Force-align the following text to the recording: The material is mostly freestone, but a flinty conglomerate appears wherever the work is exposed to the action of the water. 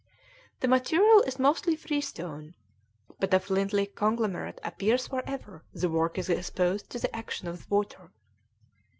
The 0.61 0.67
material 0.67 1.21
is 1.27 1.37
mostly 1.37 1.75
freestone, 1.75 2.55
but 3.19 3.35
a 3.35 3.39
flinty 3.39 3.85
conglomerate 3.85 4.59
appears 4.63 5.11
wherever 5.11 5.63
the 5.75 5.89
work 5.91 6.17
is 6.17 6.27
exposed 6.27 6.89
to 6.89 6.97
the 6.99 7.15
action 7.15 7.47
of 7.47 7.59
the 7.59 7.65
water. 7.75 8.11